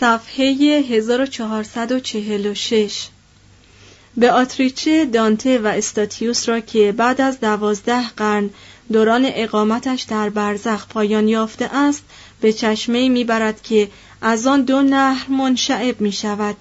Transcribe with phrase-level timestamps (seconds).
[0.00, 0.44] صفحه
[0.90, 3.06] 1446
[4.16, 8.50] به آتریچه دانته و استاتیوس را که بعد از دوازده قرن
[8.92, 12.02] دوران اقامتش در برزخ پایان یافته است
[12.40, 13.88] به چشمه می‌برد که
[14.20, 16.56] از آن دو نهر منشعب می شود.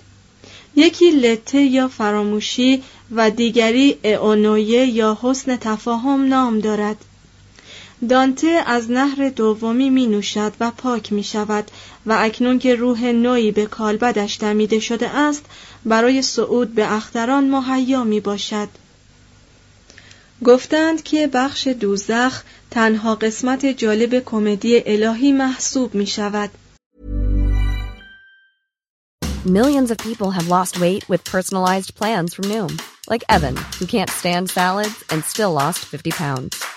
[0.76, 6.98] یکی لته یا فراموشی و دیگری اعونویه یا حسن تفاهم نام دارد.
[8.10, 11.72] دانته از نهر دومی می نوشد و پاک می شود
[12.06, 15.46] و اکنون که روح نوعی به کالبدش دمیده شده است
[15.86, 18.68] برای صعود به اختران مهیا می باشد
[20.44, 26.50] گفتند که بخش دوزخ تنها قسمت جالب کمدی الهی محسوب می شود
[29.46, 32.74] Millions of people have lost weight with personalized plans from Noom,
[33.12, 36.77] like Evan, who can't stand salads and still lost 50 pounds.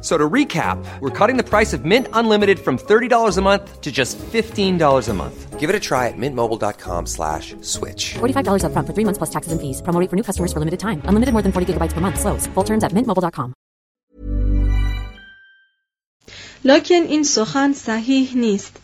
[0.00, 3.90] So to recap, we're cutting the price of Mint Unlimited from $30 a month to
[3.90, 5.58] just $15 a month.
[5.58, 8.14] Give it a try at mintmobile.com slash switch.
[8.14, 9.82] $45 upfront for three months plus taxes and fees.
[9.82, 11.02] Promo rate for new customers for limited time.
[11.10, 12.20] Unlimited more than 40 gigabytes per month.
[12.20, 12.46] Slows.
[12.54, 13.54] Full terms at mintmobile.com.
[16.64, 18.76] لکن این سخن صحیح نیست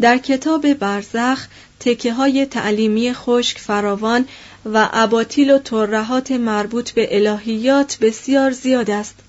[0.00, 1.46] در کتاب برزخ
[1.80, 4.28] تکه های تعلیمی خشک فراوان
[4.66, 9.23] و اباطیل و ترهات مربوط به الهیات بسیار زیاد است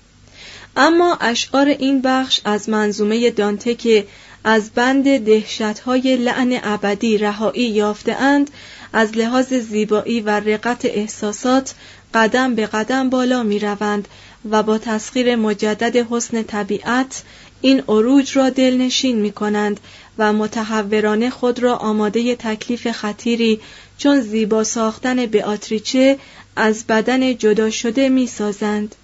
[0.76, 4.06] اما اشعار این بخش از منظومه دانته که
[4.44, 8.50] از بند دهشتهای لعن ابدی رهایی یافته اند
[8.92, 11.74] از لحاظ زیبایی و رقت احساسات
[12.14, 14.08] قدم به قدم بالا می روند
[14.50, 17.22] و با تسخیر مجدد حسن طبیعت
[17.60, 19.80] این عروج را دلنشین می کنند
[20.18, 23.60] و متحورانه خود را آماده تکلیف خطیری
[23.98, 26.18] چون زیبا ساختن بیاتریچه
[26.56, 28.94] از بدن جدا شده می سازند.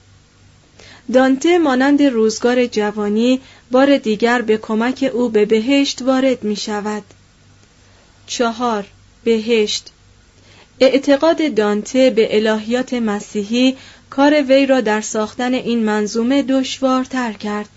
[1.12, 3.40] دانته مانند روزگار جوانی
[3.70, 7.02] بار دیگر به کمک او به بهشت وارد می شود.
[8.26, 8.86] چهار
[9.24, 9.90] بهشت
[10.80, 13.76] اعتقاد دانته به الهیات مسیحی
[14.10, 17.68] کار وی را در ساختن این منظومه دشوارتر کرد.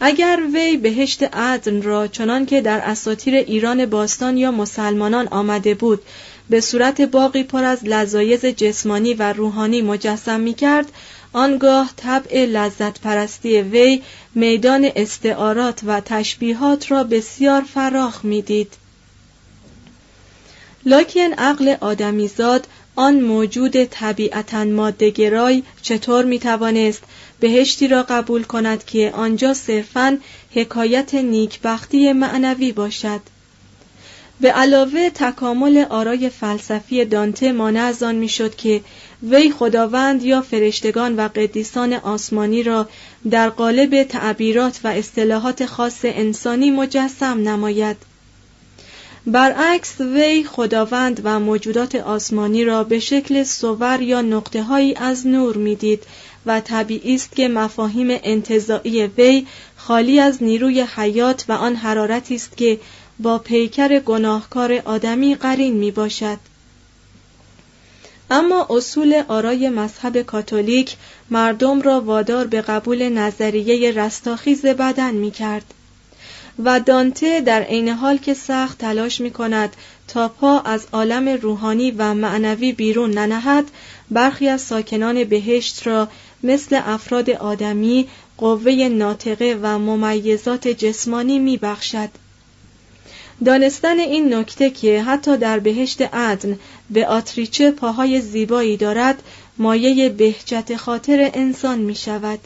[0.00, 6.02] اگر وی بهشت عدن را چنان که در اساطیر ایران باستان یا مسلمانان آمده بود
[6.50, 10.92] به صورت باقی پر از لذایز جسمانی و روحانی مجسم می کرد
[11.32, 14.02] آنگاه طبع لذت پرستی وی
[14.34, 18.72] میدان استعارات و تشبیهات را بسیار فراخ می‌دید.
[20.84, 22.66] لکن عقل آدمیزاد
[22.96, 27.02] آن موجود طبیعتا مادهگرای چطور می توانست
[27.40, 30.18] بهشتی را قبول کند که آنجا صرفا
[30.54, 33.20] حکایت نیکبختی معنوی باشد
[34.40, 38.80] به علاوه تکامل آرای فلسفی دانته مانع از آن می‌شد که
[39.22, 42.88] وی خداوند یا فرشتگان و قدیسان آسمانی را
[43.30, 47.96] در قالب تعبیرات و اصطلاحات خاص انسانی مجسم نماید.
[49.26, 55.56] برعکس وی خداوند و موجودات آسمانی را به شکل صور یا نقطه هایی از نور
[55.56, 56.02] می‌دید
[56.46, 59.46] و طبیعی است که مفاهیم انتظاعی وی
[59.76, 62.80] خالی از نیروی حیات و آن حرارتی است که
[63.22, 66.38] با پیکر گناهکار آدمی قرین می باشد.
[68.30, 70.96] اما اصول آرای مذهب کاتولیک
[71.30, 75.74] مردم را وادار به قبول نظریه رستاخیز بدن می کرد.
[76.64, 79.76] و دانته در عین حال که سخت تلاش می کند
[80.08, 83.64] تا پا از عالم روحانی و معنوی بیرون ننهد
[84.10, 86.08] برخی از ساکنان بهشت را
[86.42, 88.08] مثل افراد آدمی
[88.38, 92.08] قوه ناطقه و ممیزات جسمانی می بخشد.
[93.44, 96.58] دانستن این نکته که حتی در بهشت عدن
[96.90, 99.22] به آتریچه پاهای زیبایی دارد
[99.58, 102.38] مایه بهجت خاطر انسان می شود.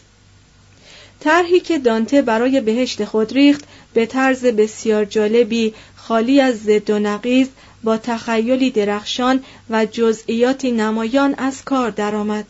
[1.20, 3.64] طرحی که دانته برای بهشت خود ریخت
[3.94, 7.48] به طرز بسیار جالبی خالی از ضد و نقیز
[7.84, 12.46] با تخیلی درخشان و جزئیاتی نمایان از کار درآمد.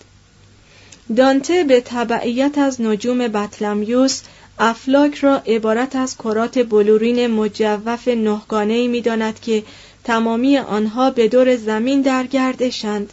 [1.17, 4.23] دانته به تبعیت از نجوم بطلمیوس
[4.59, 9.65] افلاک را عبارت از کرات بلورین مجوف نهگانه می داند که
[10.05, 13.13] تمامی آنها به دور زمین در گردشند.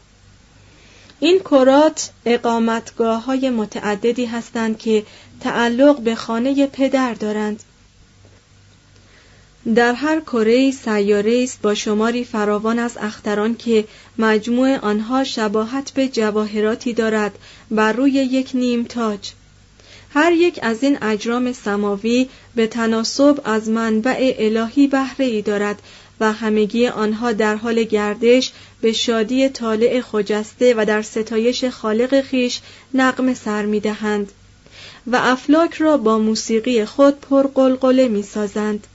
[1.19, 5.05] این کرات اقامتگاه های متعددی هستند که
[5.39, 7.63] تعلق به خانه پدر دارند.
[9.75, 13.85] در هر کره سیاره است با شماری فراوان از اختران که
[14.17, 17.37] مجموع آنها شباهت به جواهراتی دارد
[17.71, 19.31] بر روی یک نیم تاج
[20.13, 25.81] هر یک از این اجرام سماوی به تناسب از منبع الهی بهره ای دارد
[26.19, 32.59] و همگی آنها در حال گردش به شادی طالع خجسته و در ستایش خالق خیش
[32.93, 34.31] نقم سر می‌دهند
[35.07, 38.87] و افلاک را با موسیقی خود پرقلقله می‌سازند.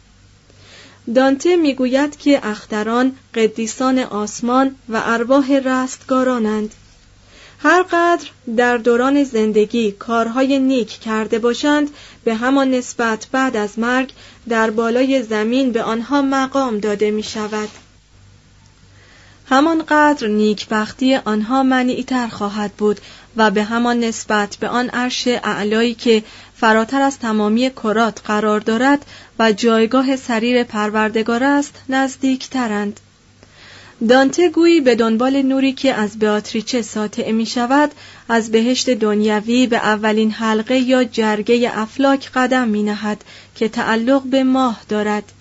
[1.14, 6.74] دانته می‌گوید که اختران قدیسان آسمان و ارواح رستگارانند.
[7.58, 8.26] هر قدر
[8.56, 11.90] در دوران زندگی کارهای نیک کرده باشند
[12.24, 14.12] به همان نسبت بعد از مرگ
[14.48, 17.68] در بالای زمین به آنها مقام داده می شود
[19.48, 23.00] همانقدر نیکبختی آنها منیعتر خواهد بود
[23.36, 26.22] و به همان نسبت به آن عرش اعلایی که
[26.56, 29.06] فراتر از تمامی کرات قرار دارد
[29.38, 33.00] و جایگاه سریر پروردگار است نزدیکترند.
[34.08, 37.90] دانته گویی به دنبال نوری که از بیاتریچه ساطع می شود
[38.28, 44.44] از بهشت دنیوی به اولین حلقه یا جرگه افلاک قدم می نهد که تعلق به
[44.44, 45.32] ماه دارد.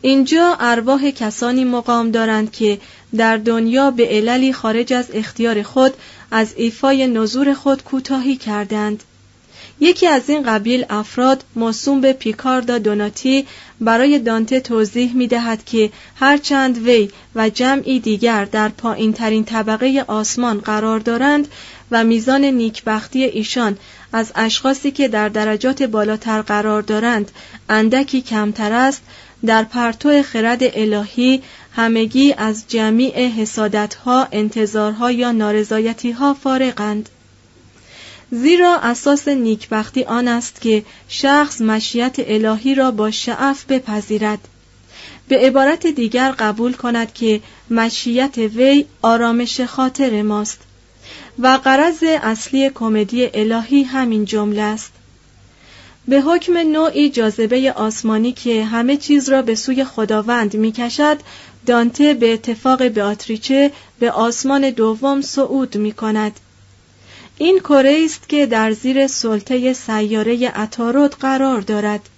[0.00, 2.78] اینجا ارواح کسانی مقام دارند که
[3.16, 5.92] در دنیا به عللی خارج از اختیار خود
[6.30, 9.02] از ایفای نظور خود کوتاهی کردند.
[9.82, 13.46] یکی از این قبیل افراد موسوم به پیکاردا دوناتی
[13.80, 20.04] برای دانته توضیح می دهد که هرچند وی و جمعی دیگر در پایین ترین طبقه
[20.06, 21.48] آسمان قرار دارند
[21.90, 23.78] و میزان نیکبختی ایشان
[24.12, 27.30] از اشخاصی که در درجات بالاتر قرار دارند
[27.68, 29.02] اندکی کمتر است
[29.46, 31.42] در پرتو خرد الهی
[31.72, 37.08] همگی از جمیع حسادتها، انتظارها یا نارضایتیها فارغند.
[38.34, 44.38] زیرا اساس نیکبختی آن است که شخص مشیت الهی را با شعف بپذیرد.
[45.28, 50.60] به عبارت دیگر قبول کند که مشیت وی آرامش خاطر ماست
[51.38, 54.92] و قرض اصلی کمدی الهی همین جمله است.
[56.08, 61.18] به حکم نوعی جاذبه آسمانی که همه چیز را به سوی خداوند می کشد
[61.66, 66.40] دانته به اتفاق بیاتریچه به آسمان دوم صعود می کند
[67.42, 72.08] این کره است که در زیر سلطه سیاره اتارود قرار دارد.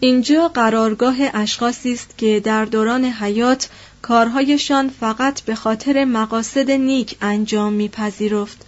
[0.00, 3.68] اینجا قرارگاه اشخاصی است که در دوران حیات
[4.02, 8.66] کارهایشان فقط به خاطر مقاصد نیک انجام میپذیرفت.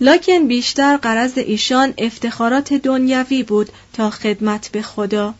[0.00, 5.34] لکن بیشتر قرض ایشان افتخارات دنیوی بود تا خدمت به خدا.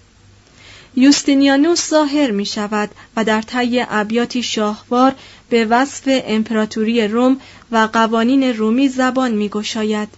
[0.96, 5.14] یوستینیانوس ظاهر می شود و در طی ابیاتی شاهوار
[5.50, 7.40] به وصف امپراتوری روم
[7.72, 10.08] و قوانین رومی زبان می گشاید.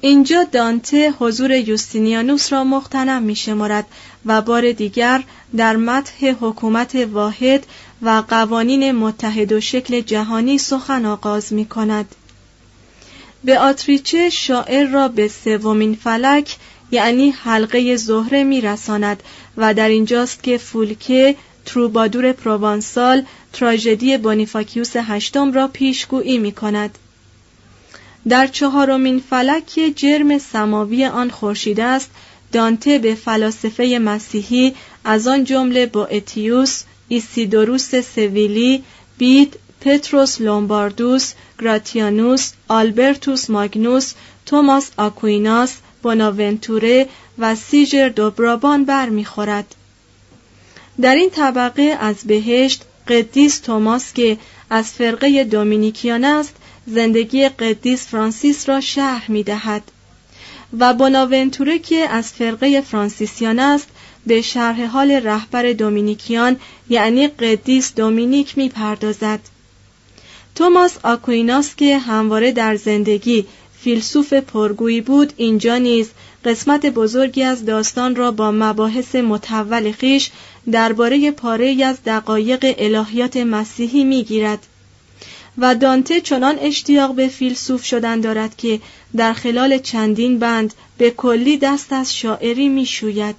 [0.00, 3.86] اینجا دانته حضور یوستینیانوس را مختنم می شمارد
[4.26, 5.22] و بار دیگر
[5.56, 7.66] در متح حکومت واحد
[8.02, 12.14] و قوانین متحد و شکل جهانی سخن آغاز می کند.
[13.44, 16.56] بئاتریچه شاعر را به سومین فلک
[16.90, 19.22] یعنی حلقه زهره میرساند
[19.56, 26.98] و در اینجاست که فولکه تروبادور پروانسال تراژدی بونیفاکیوس هشتم را پیشگویی می کند.
[28.28, 32.10] در چهارمین فلک جرم سماوی آن خورشید است
[32.52, 38.84] دانته به فلاسفه مسیحی از آن جمله بوئتیوس ایسیدوروس سویلی
[39.18, 44.14] بید پتروس لومباردوس گراتیانوس آلبرتوس ماگنوس
[44.46, 49.74] توماس آکویناس بوناونتوره و سیجر دوبرابان برمیخورد
[51.00, 54.38] در این طبقه از بهشت قدیس توماس که
[54.70, 56.54] از فرقه دومینیکیان است
[56.86, 59.82] زندگی قدیس فرانسیس را شرح می دهد
[60.78, 63.88] و بوناونتوره که از فرقه فرانسیسیان است
[64.26, 66.56] به شرح حال رهبر دومینیکیان
[66.88, 69.40] یعنی قدیس دومینیک می پردازد.
[70.54, 73.46] توماس آکویناس که همواره در زندگی
[73.82, 76.10] فیلسوف پرگویی بود اینجا نیز
[76.44, 80.30] قسمت بزرگی از داستان را با مباحث متول خیش
[80.72, 84.66] درباره پاره از دقایق الهیات مسیحی می‌گیرد.
[85.58, 88.80] و دانته چنان اشتیاق به فیلسوف شدن دارد که
[89.16, 93.36] در خلال چندین بند به کلی دست از شاعری می‌شوید.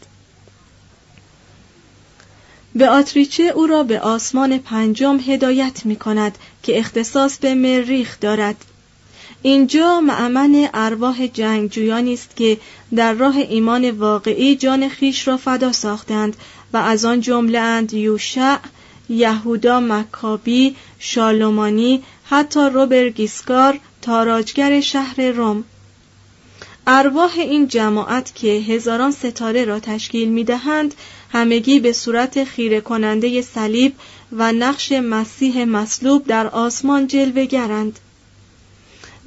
[2.75, 8.65] به آتریچه او را به آسمان پنجم هدایت می کند که اختصاص به مریخ دارد.
[9.41, 12.57] اینجا معمن ارواح جنگجویانی است که
[12.95, 16.36] در راه ایمان واقعی جان خیش را فدا ساختند
[16.74, 18.57] و از آن جمله اند یوشع
[19.10, 25.63] یهودا مکابی شالومانی حتی روبر گیسکار تاراجگر شهر روم.
[26.88, 30.95] ارواح این جماعت که هزاران ستاره را تشکیل می دهند
[31.31, 33.93] همگی به صورت خیره کننده صلیب
[34.31, 38.00] و نقش مسیح مصلوب در آسمان جلوهگرند.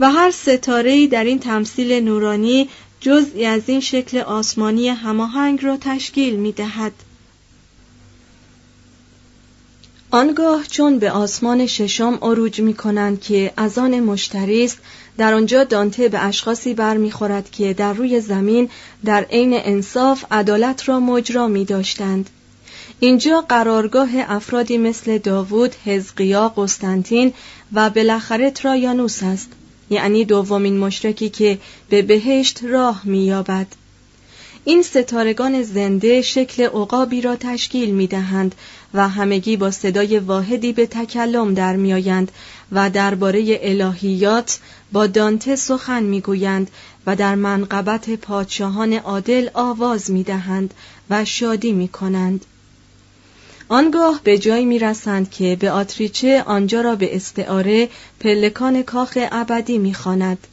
[0.01, 2.69] و هر ستاره‌ای در این تمثیل نورانی
[3.01, 6.93] جزئی از این شکل آسمانی هماهنگ را تشکیل می دهد.
[10.11, 14.79] آنگاه چون به آسمان ششم عروج می کنند که از آن مشتری است
[15.19, 18.71] در آنجا دانته به اشخاصی برمیخورد که در روی زمین
[19.05, 22.31] در عین انصاف عدالت را مجرا می داشتند.
[23.01, 27.33] اینجا قرارگاه افرادی مثل داوود، حزقیا، قسطنطین
[27.73, 29.51] و بالاخره ترایانوس است.
[29.91, 33.67] یعنی دومین مشرکی که به بهشت راه مییابد
[34.65, 38.55] این ستارگان زنده شکل عقابی را تشکیل می دهند
[38.95, 42.33] و همگی با صدای واحدی به تکلم در میآیند
[42.73, 44.59] و درباره الهیات
[44.93, 46.71] با دانته سخن می‌گویند
[47.07, 50.75] و در منقبت پادشاهان عادل آواز می دهند
[51.11, 52.45] و شادی می کنند.
[53.69, 57.89] آنگاه به جایی می رسند که به آتریچه آنجا را به استعاره
[58.21, 60.47] پلکان کاخ ابدی می خاند.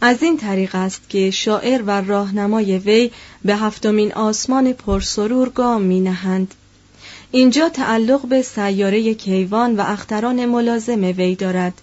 [0.00, 3.10] از این طریق است که شاعر و راهنمای وی
[3.44, 6.54] به هفتمین آسمان پرسرور گام می نهند.
[7.30, 11.80] اینجا تعلق به سیاره کیوان و اختران ملازم وی دارد.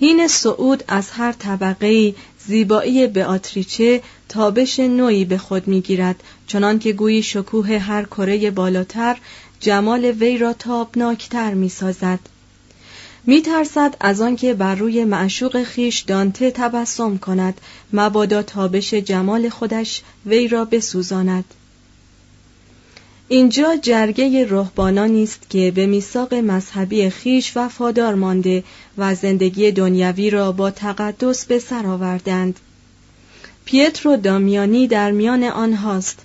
[0.00, 2.14] هین صعود از هر طبقه
[2.46, 9.16] زیبایی به آتریچه تابش نوعی به خود می‌گیرد چنان که گویی شکوه هر کره بالاتر
[9.60, 12.18] جمال وی را تابناکتر می سازد
[13.26, 17.60] می ترسد از آنکه بر روی معشوق خیش دانته تبسم کند.
[17.92, 21.44] مبادا تابش جمال خودش وی را بسوزاند.
[23.28, 28.64] اینجا جرگه رهبانانی است که به میثاق مذهبی خیش وفادار مانده
[28.98, 32.60] و زندگی دنیوی را با تقدس به سر آوردند.
[33.64, 36.18] پیترو دامیانی در میان آنهاست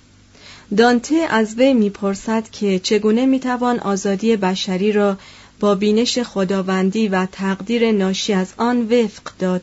[0.76, 5.18] دانته از وی می‌پرسد که چگونه می‌توان آزادی بشری را
[5.60, 9.62] با بینش خداوندی و تقدیر ناشی از آن وفق داد.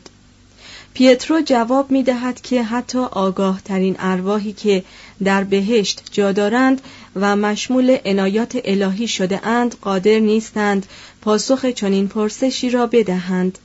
[0.94, 4.84] پیترو جواب می دهد که حتی آگاه ترین ارواحی که
[5.24, 6.80] در بهشت جا دارند
[7.16, 10.86] و مشمول عنایات الهی شده اند قادر نیستند
[11.22, 13.58] پاسخ چنین پرسشی را بدهند.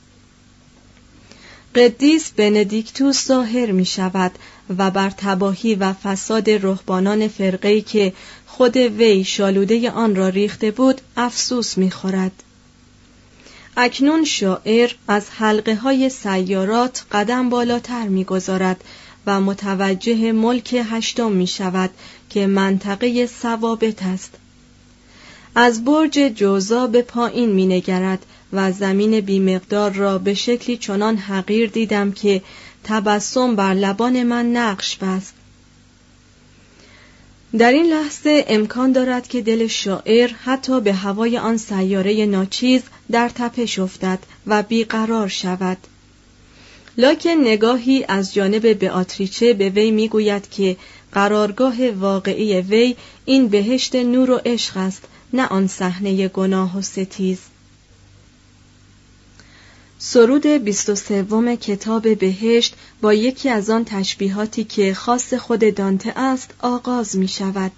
[1.74, 4.32] قدیس بندیکتوس ظاهر می شود
[4.78, 8.12] و بر تباهی و فساد رهبانان فرقه‌ای که
[8.46, 12.32] خود وی شالوده آن را ریخته بود افسوس می‌خورد.
[13.76, 18.84] اکنون شاعر از حلقه های سیارات قدم بالاتر می‌گذارد
[19.26, 21.90] و متوجه ملک هشتم می شود
[22.30, 24.34] که منطقه ثوابت است.
[25.54, 31.70] از برج جوزا به پایین می نگرد و زمین بیمقدار را به شکلی چنان حقیر
[31.70, 32.42] دیدم که
[32.84, 35.34] تبسم بر لبان من نقش بست.
[37.58, 43.28] در این لحظه امکان دارد که دل شاعر حتی به هوای آن سیاره ناچیز در
[43.28, 45.78] تپش افتد و بیقرار شود.
[46.98, 50.76] لاکن نگاهی از جانب beatrice به وی می‌گوید که
[51.12, 57.38] قرارگاه واقعی وی این بهشت نور و عشق است نه آن صحنه گناه و ستیز.
[60.02, 66.12] سرود بیست و سوم کتاب بهشت با یکی از آن تشبیهاتی که خاص خود دانته
[66.18, 67.72] است آغاز می شود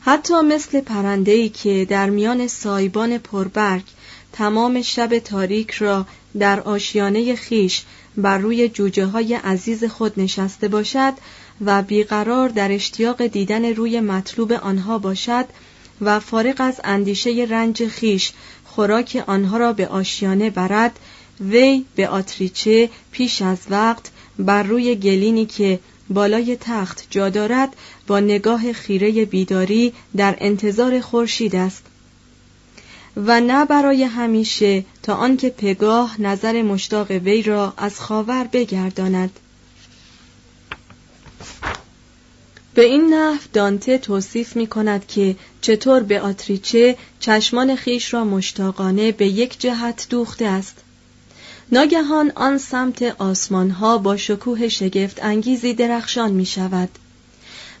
[0.00, 3.82] حتی مثل پرنده‌ای که در میان سایبان پربرگ
[4.32, 6.06] تمام شب تاریک را
[6.38, 7.82] در آشیانه خیش
[8.16, 11.12] بر روی جوجه های عزیز خود نشسته باشد
[11.64, 15.44] و بیقرار در اشتیاق دیدن روی مطلوب آنها باشد
[16.00, 18.32] و فارغ از اندیشه رنج خیش
[18.74, 20.98] خوراک آنها را به آشیانه برد
[21.40, 25.78] وی به آتریچه پیش از وقت بر روی گلینی که
[26.10, 31.82] بالای تخت جا دارد با نگاه خیره بیداری در انتظار خورشید است.
[33.16, 39.30] و نه برای همیشه تا آنکه پگاه نظر مشتاق وی را از خاور بگرداند.
[42.74, 49.12] به این نحو دانته توصیف می کند که چطور به آتریچه چشمان خیش را مشتاقانه
[49.12, 50.76] به یک جهت دوخته است.
[51.72, 56.88] ناگهان آن سمت آسمان ها با شکوه شگفت انگیزی درخشان می شود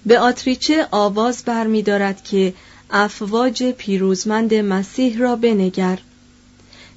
[0.06, 2.54] به آتریچه آواز بر می دارد که
[2.90, 5.98] افواج پیروزمند مسیح را بنگر.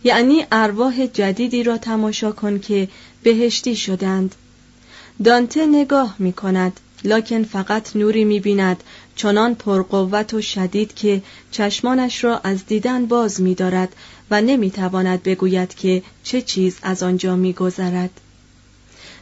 [0.03, 2.87] یعنی ارواح جدیدی را تماشا کن که
[3.23, 4.35] بهشتی شدند.
[5.23, 8.83] دانته نگاه می کند لکن فقط نوری می بیند
[9.15, 13.95] چنان پرقوت و شدید که چشمانش را از دیدن باز می دارد
[14.31, 18.09] و نمی تواند بگوید که چه چیز از آنجا می گذرد.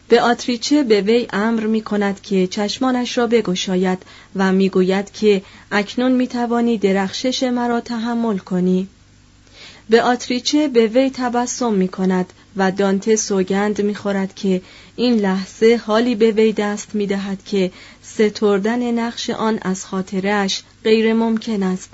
[0.07, 4.03] به آتریچه به وی امر می کند که چشمانش را بگشاید
[4.35, 8.87] و می گوید که اکنون می توانی درخشش مرا تحمل کنی.
[9.89, 14.61] به آتریچه به وی تبسم می کند و دانته سوگند می خورد که
[15.01, 17.71] این لحظه حالی به وی دست می دهد که
[18.03, 21.89] ستردن نقش آن از خاطرش غیر ممکن است.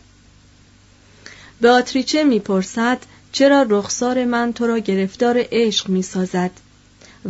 [1.61, 2.97] به آتریچه می پرسد
[3.31, 6.51] چرا رخسار من تو را گرفتار عشق می سازد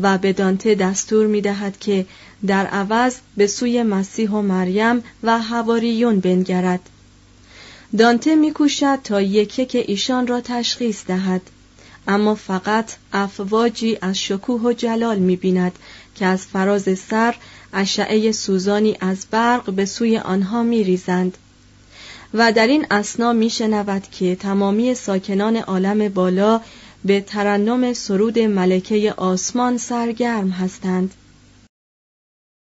[0.01, 2.05] و به دانته دستور می دهد که
[2.47, 6.89] در عوض به سوی مسیح و مریم و هواریون بنگرد.
[7.97, 11.41] دانته میکوشد تا یکی که ایشان را تشخیص دهد.
[12.07, 15.71] اما فقط افواجی از شکوه و جلال می‌بیند
[16.15, 17.35] که از فراز سر
[17.73, 21.37] اشعه سوزانی از برق به سوی آنها میریزند.
[22.33, 26.61] و در این اسنا میشنود که تمامی ساکنان عالم بالا
[27.05, 31.13] به ترنم سرود ملکه آسمان سرگرم هستند.